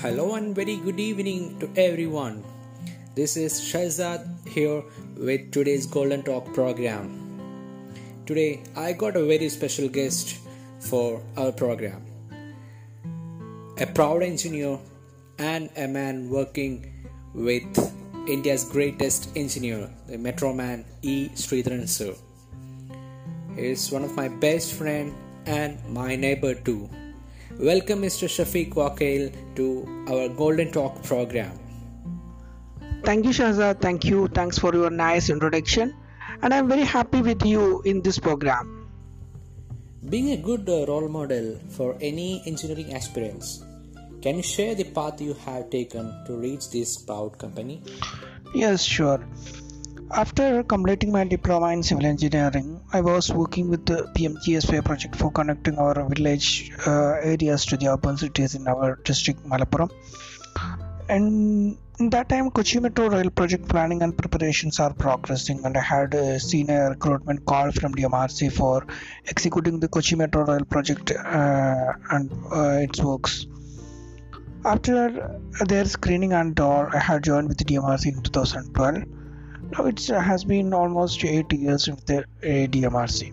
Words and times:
Hello 0.00 0.34
and 0.34 0.54
very 0.54 0.76
good 0.76 1.00
evening 1.00 1.58
to 1.58 1.70
everyone. 1.74 2.44
This 3.14 3.34
is 3.34 3.54
Shahzad 3.58 4.46
here 4.46 4.82
with 5.16 5.52
today's 5.52 5.86
Golden 5.86 6.22
Talk 6.22 6.52
program. 6.52 7.06
Today 8.26 8.62
I 8.76 8.92
got 8.92 9.16
a 9.16 9.24
very 9.24 9.48
special 9.48 9.88
guest 9.88 10.36
for 10.80 11.22
our 11.38 11.50
program. 11.50 12.04
A 13.78 13.86
proud 13.86 14.22
engineer 14.22 14.78
and 15.38 15.70
a 15.78 15.88
man 15.88 16.28
working 16.28 16.92
with 17.32 17.64
India's 18.28 18.64
greatest 18.64 19.30
engineer, 19.34 19.88
the 20.08 20.18
Metro 20.18 20.52
Man 20.52 20.84
E. 21.00 21.30
Sridharan 21.30 21.88
sir. 21.88 22.14
He 23.56 23.68
is 23.68 23.90
one 23.90 24.04
of 24.04 24.14
my 24.14 24.28
best 24.28 24.74
friend 24.74 25.14
and 25.46 25.82
my 25.88 26.16
neighbor 26.16 26.54
too. 26.54 26.90
Welcome, 27.58 28.02
Mr. 28.02 28.28
Shafiq 28.28 28.74
Wakail, 28.74 29.32
to 29.56 29.86
our 30.10 30.28
Golden 30.28 30.70
Talk 30.70 31.02
program. 31.02 31.58
Thank 33.02 33.24
you, 33.24 33.30
Shahzad. 33.30 33.80
Thank 33.80 34.04
you. 34.04 34.28
Thanks 34.28 34.58
for 34.58 34.74
your 34.74 34.90
nice 34.90 35.30
introduction. 35.30 35.94
And 36.42 36.52
I'm 36.52 36.68
very 36.68 36.82
happy 36.84 37.22
with 37.22 37.46
you 37.46 37.80
in 37.86 38.02
this 38.02 38.18
program. 38.18 38.86
Being 40.10 40.32
a 40.32 40.36
good 40.36 40.68
uh, 40.68 40.84
role 40.86 41.08
model 41.08 41.58
for 41.70 41.96
any 42.02 42.42
engineering 42.44 42.92
aspirants, 42.92 43.64
can 44.20 44.36
you 44.36 44.42
share 44.42 44.74
the 44.74 44.84
path 44.84 45.22
you 45.22 45.32
have 45.46 45.70
taken 45.70 46.12
to 46.26 46.36
reach 46.36 46.70
this 46.70 46.98
proud 46.98 47.38
company? 47.38 47.82
Yes, 48.54 48.82
sure. 48.82 49.26
After 50.12 50.62
completing 50.62 51.10
my 51.10 51.24
diploma 51.24 51.72
in 51.72 51.82
civil 51.82 52.06
engineering, 52.06 52.80
I 52.92 53.00
was 53.00 53.32
working 53.32 53.68
with 53.68 53.86
the 53.86 54.04
PMGSY 54.16 54.84
project 54.84 55.16
for 55.16 55.32
connecting 55.32 55.78
our 55.78 56.08
village 56.08 56.70
uh, 56.86 57.14
areas 57.22 57.64
to 57.66 57.76
the 57.76 57.88
urban 57.88 58.16
cities 58.16 58.54
in 58.54 58.68
our 58.68 58.96
district, 59.02 59.44
Malappuram. 59.44 59.90
And 61.08 61.76
in 61.98 62.10
that 62.10 62.28
time, 62.28 62.50
Kochi 62.52 62.78
Metro 62.78 63.08
Rail 63.08 63.30
project 63.30 63.68
planning 63.68 64.02
and 64.02 64.16
preparations 64.16 64.78
are 64.78 64.94
progressing, 64.94 65.64
and 65.64 65.76
I 65.76 65.80
had 65.80 66.14
a 66.14 66.38
senior 66.38 66.90
recruitment 66.90 67.44
call 67.44 67.72
from 67.72 67.94
DMRC 67.94 68.52
for 68.52 68.86
executing 69.26 69.80
the 69.80 69.88
Kochi 69.88 70.14
Metro 70.14 70.44
Rail 70.44 70.64
project 70.64 71.10
uh, 71.10 71.92
and 72.10 72.30
uh, 72.52 72.78
its 72.78 73.02
works. 73.02 73.46
After 74.64 75.40
their 75.66 75.84
screening 75.84 76.32
and 76.32 76.58
all, 76.60 76.88
I 76.92 76.98
had 76.98 77.24
joined 77.24 77.48
with 77.48 77.58
DMRC 77.58 78.06
in 78.06 78.22
2012 78.22 79.04
now 79.72 79.86
it 79.86 80.06
has 80.06 80.44
been 80.44 80.72
almost 80.72 81.24
eight 81.24 81.52
years 81.52 81.88
with 81.88 82.04
the 82.06 82.24
DMRC. 82.42 83.32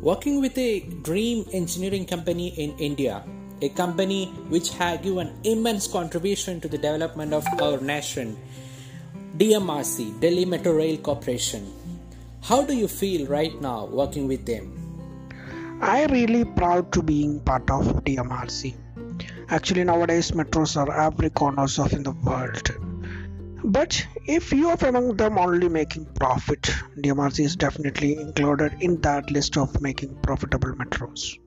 Working 0.00 0.40
with 0.40 0.56
a 0.58 0.80
dream 1.02 1.46
engineering 1.52 2.04
company 2.06 2.48
in 2.48 2.76
India, 2.78 3.22
a 3.62 3.68
company 3.70 4.26
which 4.48 4.70
has 4.70 5.00
given 5.00 5.32
immense 5.44 5.86
contribution 5.86 6.60
to 6.60 6.68
the 6.68 6.76
development 6.76 7.32
of 7.32 7.46
our 7.60 7.80
nation, 7.80 8.36
DMRC, 9.38 10.20
Delhi 10.20 10.44
Metro 10.44 10.72
Rail 10.74 10.98
Corporation. 10.98 11.72
How 12.42 12.62
do 12.62 12.74
you 12.74 12.88
feel 12.88 13.26
right 13.26 13.58
now 13.60 13.86
working 13.86 14.28
with 14.28 14.44
them? 14.44 14.72
I 15.80 16.00
am 16.00 16.12
really 16.12 16.44
proud 16.44 16.92
to 16.92 17.02
being 17.02 17.40
part 17.40 17.70
of 17.70 18.04
DMRC. 18.04 18.74
Actually, 19.48 19.84
nowadays 19.84 20.30
metros 20.30 20.76
are 20.76 20.92
every 21.06 21.30
corners 21.30 21.78
of 21.78 21.92
in 21.92 22.02
the 22.02 22.12
world 22.12 22.70
but 23.64 24.06
if 24.26 24.52
you 24.52 24.68
are 24.68 24.86
among 24.86 25.16
them 25.16 25.38
only 25.38 25.70
making 25.70 26.04
profit, 26.04 26.62
DMRC 26.98 27.44
is 27.46 27.56
definitely 27.56 28.14
included 28.18 28.76
in 28.80 29.00
that 29.00 29.30
list 29.30 29.56
of 29.56 29.80
making 29.80 30.14
profitable 30.16 30.72
metros. 30.72 31.38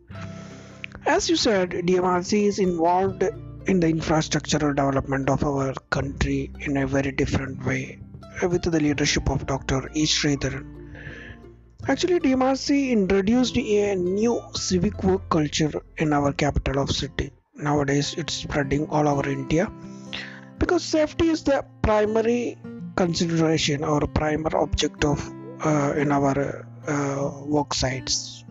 As 1.05 1.29
you 1.29 1.35
said, 1.35 1.69
DMRC 1.69 2.47
is 2.47 2.57
involved 2.57 3.21
in 3.67 3.79
the 3.79 3.93
infrastructural 3.93 4.75
development 4.75 5.29
of 5.29 5.43
our 5.43 5.75
country 5.91 6.51
in 6.59 6.77
a 6.77 6.87
very 6.87 7.11
different 7.11 7.63
way 7.63 7.99
with 8.41 8.63
the 8.63 8.79
leadership 8.79 9.29
of 9.29 9.45
Dr. 9.45 9.91
E. 9.93 10.05
Sridharan. 10.05 10.65
Actually, 11.87 12.19
DMRC 12.19 12.89
introduced 12.89 13.55
a 13.57 13.95
new 13.95 14.41
civic 14.55 15.03
work 15.03 15.29
culture 15.29 15.71
in 15.97 16.13
our 16.13 16.33
capital 16.33 16.81
of 16.81 16.89
city. 16.89 17.31
Nowadays, 17.53 18.15
it's 18.17 18.33
spreading 18.33 18.87
all 18.89 19.07
over 19.07 19.29
India 19.29 19.71
because 20.57 20.83
safety 20.83 21.29
is 21.29 21.43
the 21.43 21.63
primary 21.81 22.57
consideration 22.95 23.83
or 23.83 24.01
primary 24.07 24.59
objective 24.59 25.21
uh, 25.63 25.93
in 25.95 26.11
our 26.11 26.67
uh, 26.87 27.31
work 27.45 27.73
sites. 27.73 28.43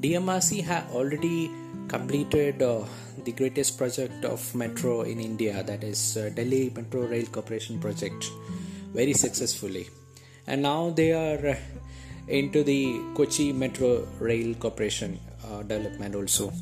DMRC 0.00 0.64
has 0.64 0.84
already 0.92 1.50
completed 1.88 2.62
uh, 2.62 2.84
the 3.24 3.32
greatest 3.32 3.76
project 3.76 4.24
of 4.24 4.54
metro 4.54 5.02
in 5.02 5.20
India, 5.20 5.62
that 5.62 5.82
is 5.82 6.16
uh, 6.16 6.30
Delhi 6.34 6.70
Metro 6.74 7.02
Rail 7.06 7.26
Corporation 7.26 7.78
project, 7.80 8.30
very 8.94 9.12
successfully, 9.12 9.88
and 10.46 10.62
now 10.62 10.90
they 10.90 11.12
are 11.12 11.48
uh, 11.48 11.56
into 12.28 12.62
the 12.62 13.00
Kochi 13.14 13.52
Metro 13.52 14.06
Rail 14.20 14.54
Corporation 14.54 15.18
uh, 15.44 15.62
development 15.62 16.14
also. 16.14 16.52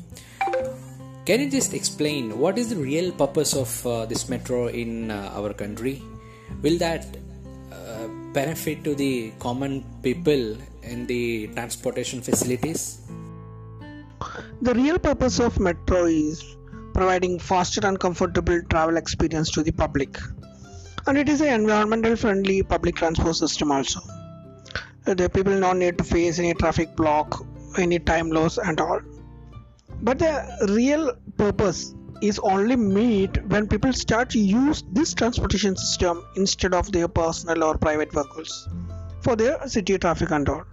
Can 1.27 1.41
you 1.41 1.49
just 1.49 1.73
explain 1.73 2.39
what 2.39 2.57
is 2.57 2.69
the 2.69 2.77
real 2.77 3.11
purpose 3.11 3.53
of 3.53 3.85
uh, 3.85 4.05
this 4.05 4.29
metro 4.29 4.67
in 4.67 5.11
uh, 5.11 5.33
our 5.35 5.51
country? 5.53 6.01
Will 6.61 6.77
that 6.77 7.05
uh, 7.69 8.07
benefit 8.31 8.85
to 8.85 8.95
the 8.95 9.33
common 9.37 9.83
people 10.01 10.55
in 10.83 11.05
the 11.05 11.47
transportation 11.47 12.21
facilities? 12.21 13.01
The 14.61 14.73
real 14.73 14.97
purpose 14.99 15.41
of 15.41 15.59
metro 15.59 16.05
is 16.05 16.55
providing 16.93 17.39
faster 17.39 17.85
and 17.85 17.99
comfortable 17.99 18.61
travel 18.69 18.95
experience 18.95 19.51
to 19.51 19.63
the 19.63 19.73
public. 19.73 20.17
And 21.07 21.17
it 21.17 21.27
is 21.27 21.41
an 21.41 21.53
environmental 21.53 22.15
friendly 22.15 22.63
public 22.63 22.95
transport 22.95 23.35
system 23.35 23.73
also. 23.73 23.99
The 25.03 25.29
people 25.29 25.59
don't 25.59 25.79
need 25.79 25.97
to 25.97 26.05
face 26.05 26.39
any 26.39 26.53
traffic 26.53 26.95
block, 26.95 27.45
any 27.77 27.99
time 27.99 28.29
loss 28.29 28.57
and 28.57 28.79
all 28.79 29.01
but 30.01 30.19
the 30.19 30.73
real 30.75 31.15
purpose 31.37 31.95
is 32.21 32.39
only 32.39 32.75
meet 32.75 33.43
when 33.47 33.67
people 33.67 33.93
start 33.93 34.29
to 34.31 34.39
use 34.39 34.83
this 34.91 35.13
transportation 35.13 35.75
system 35.75 36.25
instead 36.35 36.73
of 36.73 36.91
their 36.91 37.07
personal 37.07 37.63
or 37.63 37.77
private 37.77 38.11
vehicles 38.11 38.67
for 39.21 39.35
their 39.35 39.67
city 39.67 39.97
traffic 39.97 40.31
all. 40.31 40.65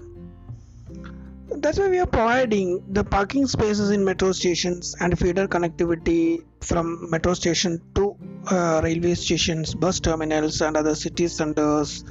That's 1.57 1.79
why 1.79 1.89
we 1.89 1.99
are 1.99 2.07
providing 2.07 2.83
the 2.93 3.05
parking 3.05 3.47
spaces 3.47 3.91
in 3.91 4.05
metro 4.05 4.33
stations 4.33 4.97
and 5.01 5.19
feeder 5.19 5.47
connectivity 5.47 6.45
from 6.61 7.11
metro 7.11 7.35
station 7.35 7.81
to 7.95 8.17
uh, 8.51 8.81
railway 8.83 9.15
stations 9.15 9.75
bus 9.75 10.01
terminals 10.01 10.61
and 10.61 10.77
other 10.77 10.95
city 10.95 11.29
centers 11.29 12.05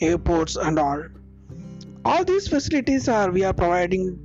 airports 0.00 0.56
and 0.56 0.78
all. 0.78 1.04
All 2.04 2.24
these 2.24 2.48
facilities 2.48 3.08
are 3.08 3.30
we 3.30 3.44
are 3.44 3.52
providing 3.52 4.24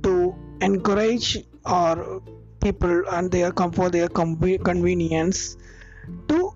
encourage 0.60 1.44
our 1.64 2.20
people 2.62 3.02
and 3.10 3.30
their 3.30 3.52
comfort 3.52 3.92
their 3.92 4.08
convenience 4.08 5.56
to 6.28 6.52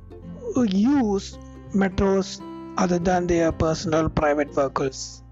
use 0.66 1.38
metros 1.74 2.40
other 2.76 2.98
than 2.98 3.26
their 3.26 3.52
personal 3.52 4.08
private 4.08 4.52
vehicles 4.54 5.22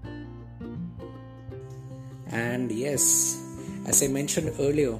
and 2.31 2.71
yes 2.71 3.05
as 3.85 4.01
i 4.03 4.07
mentioned 4.07 4.53
earlier 4.59 4.97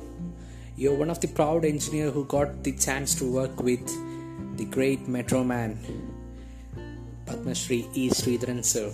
you're 0.76 0.96
one 0.96 1.10
of 1.10 1.20
the 1.20 1.28
proud 1.28 1.66
engineer 1.66 2.10
who 2.10 2.26
got 2.26 2.64
the 2.64 2.72
chance 2.72 3.16
to 3.16 3.32
work 3.32 3.62
with 3.62 3.86
the 4.58 4.66
great 4.66 5.08
metro 5.08 5.44
man 5.44 5.78
Padma 7.26 7.54
Shri 7.54 7.88
E. 7.94 8.10
Sridharan 8.10 8.64
sir 8.66 8.92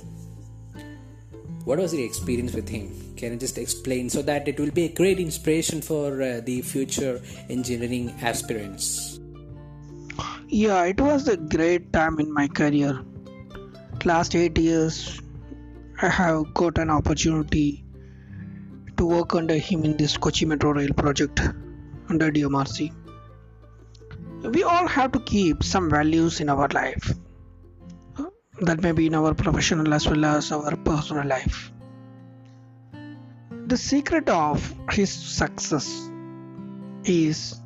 what 1.66 1.80
was 1.80 1.92
the 1.92 2.04
experience 2.04 2.54
with 2.54 2.70
him? 2.70 3.14
Can 3.18 3.34
you 3.34 3.40
just 3.40 3.58
explain 3.58 4.10
so 4.10 4.22
that 4.22 4.48
it 4.48 4.60
will 4.60 4.72
be 4.72 4.86
a 4.86 4.90
great 4.90 5.20
inspiration 5.20 5.82
for 5.82 6.22
uh, 6.22 6.42
the 6.46 6.62
future 6.62 7.22
engineering 7.50 8.14
aspirants? 8.22 9.20
Yeah, 10.48 10.84
it 10.86 11.02
was 11.02 11.28
a 11.28 11.38
great 11.38 11.92
time 11.92 12.20
in 12.20 12.32
my 12.32 12.48
career. 12.48 13.04
Last 14.06 14.36
eight 14.36 14.58
years, 14.60 15.20
I 16.02 16.10
have 16.10 16.54
got 16.54 16.78
an 16.78 16.92
opportunity 16.92 17.84
to 18.98 19.06
work 19.06 19.34
under 19.34 19.56
him 19.56 19.84
in 19.84 19.98
this 19.98 20.18
Kochi 20.18 20.46
Metro 20.46 20.72
Rail 20.72 20.94
project 20.94 21.42
under 22.10 22.32
DMRC. 22.32 22.94
We 24.44 24.62
all 24.62 24.88
have 24.88 25.12
to 25.14 25.20
keep 25.22 25.64
some 25.64 25.90
values 25.90 26.40
in 26.40 26.50
our 26.50 26.68
life 26.68 27.12
that 28.62 28.82
may 28.82 28.92
be 28.92 29.08
in 29.08 29.16
our 29.16 29.34
professional 29.34 29.94
as 29.94 30.08
well 30.08 30.26
as 30.26 30.52
our 30.52 30.76
personal 30.78 31.26
life. 31.28 31.72
The 33.68 33.78
secret 33.78 34.30
of 34.30 34.74
his 34.92 35.12
success 35.12 36.10
is 37.04 37.60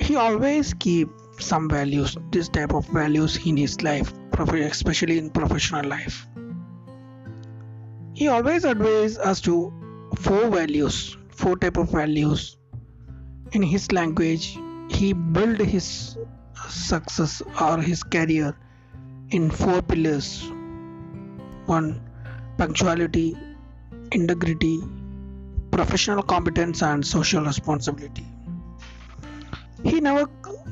he 0.00 0.16
always 0.16 0.74
keep 0.74 1.08
some 1.38 1.68
values, 1.68 2.16
this 2.30 2.48
type 2.48 2.74
of 2.74 2.86
values 2.88 3.46
in 3.46 3.56
his 3.56 3.80
life, 3.82 4.12
especially 4.38 5.18
in 5.18 5.30
professional 5.30 5.86
life. 5.86 6.26
He 8.14 8.28
always 8.28 8.64
advises 8.64 9.18
us 9.18 9.40
to 9.42 9.72
four 10.18 10.48
values, 10.48 11.16
four 11.30 11.56
type 11.56 11.76
of 11.76 11.90
values. 11.90 12.56
In 13.52 13.62
his 13.62 13.92
language, 13.92 14.58
he 14.90 15.12
built 15.12 15.58
his 15.60 16.16
success 16.68 17.42
or 17.60 17.78
his 17.78 18.02
career 18.02 18.56
in 19.30 19.50
four 19.50 19.82
pillars. 19.82 20.50
One 21.66 22.00
punctuality 22.58 23.36
integrity 24.12 24.80
professional 25.70 26.22
competence 26.22 26.82
and 26.82 27.06
social 27.06 27.44
responsibility. 27.44 28.26
He 29.84 30.00
never 30.00 30.28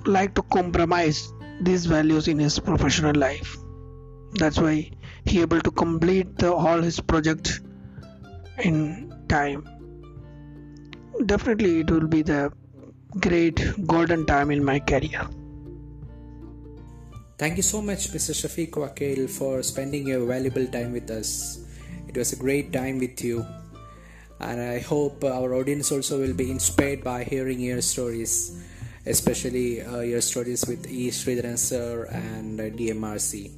liked 0.06 0.34
to 0.36 0.42
compromise 0.42 1.32
these 1.60 1.86
values 1.86 2.28
in 2.28 2.38
his 2.38 2.58
professional 2.58 3.14
life. 3.14 3.56
That's 4.34 4.58
why 4.58 4.90
he 5.24 5.40
able 5.40 5.60
to 5.60 5.70
complete 5.70 6.36
the, 6.36 6.52
all 6.52 6.82
his 6.82 7.00
projects 7.00 7.60
in 8.58 9.14
time. 9.28 9.66
Definitely 11.26 11.80
it 11.80 11.90
will 11.90 12.08
be 12.08 12.22
the 12.22 12.52
great 13.20 13.86
golden 13.86 14.26
time 14.26 14.50
in 14.50 14.64
my 14.64 14.78
career 14.80 15.28
Thank 17.38 17.56
you 17.56 17.62
so 17.62 17.80
much, 17.80 18.10
Mr. 18.10 18.34
Shafiq 18.34 18.72
Wakil, 18.72 19.30
for 19.30 19.62
spending 19.62 20.08
your 20.08 20.26
valuable 20.26 20.66
time 20.66 20.90
with 20.92 21.08
us. 21.08 21.62
It 22.08 22.16
was 22.16 22.32
a 22.32 22.36
great 22.36 22.72
time 22.72 22.98
with 22.98 23.22
you, 23.22 23.46
and 24.40 24.60
I 24.60 24.80
hope 24.80 25.22
our 25.22 25.54
audience 25.54 25.92
also 25.92 26.18
will 26.18 26.34
be 26.34 26.50
inspired 26.50 27.04
by 27.04 27.22
hearing 27.22 27.60
your 27.60 27.80
stories, 27.80 28.58
especially 29.06 29.82
uh, 29.82 30.00
your 30.00 30.20
stories 30.20 30.66
with 30.66 30.90
E. 30.90 31.10
Sridharan 31.10 31.56
sir 31.56 32.10
and 32.10 32.58
uh, 32.58 32.64
DMRC. 32.74 33.54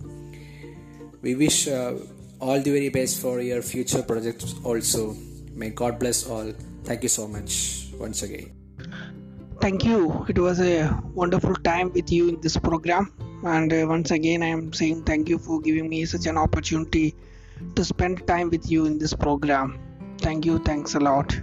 We 1.22 1.34
wish 1.34 1.66
uh, 1.66 1.94
all 2.38 2.60
the 2.60 2.72
very 2.72 2.90
best 2.90 3.20
for 3.22 3.40
your 3.40 3.62
future 3.62 4.02
projects 4.02 4.54
also. 4.62 5.16
May 5.54 5.70
God 5.70 5.98
bless 5.98 6.28
all. 6.28 6.52
Thank 6.84 7.02
you 7.02 7.08
so 7.08 7.26
much 7.26 7.88
once 7.98 8.22
again. 8.22 8.52
thank 9.60 9.84
you 9.84 10.24
it 10.32 10.38
was 10.38 10.58
a 10.66 10.74
wonderful 11.12 11.54
time 11.68 11.92
with 11.92 12.10
you 12.10 12.28
in 12.30 12.40
this 12.40 12.56
program 12.56 13.12
and 13.42 13.72
uh, 13.72 13.86
once 13.88 14.10
again 14.10 14.42
i 14.42 14.46
am 14.46 14.72
saying 14.72 15.02
thank 15.02 15.28
you 15.28 15.38
for 15.38 15.60
giving 15.60 15.88
me 15.88 16.04
such 16.04 16.26
an 16.26 16.36
opportunity 16.36 17.14
to 17.74 17.84
spend 17.84 18.26
time 18.26 18.50
with 18.50 18.70
you 18.70 18.86
in 18.86 18.98
this 18.98 19.12
program. 19.12 19.78
Thank 20.18 20.46
you. 20.46 20.58
Thanks 20.58 20.94
a 20.94 21.00
lot 21.00 21.40